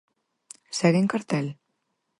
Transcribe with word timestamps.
Segue 0.79 0.99
en 1.03 1.09
cartel? 1.13 1.47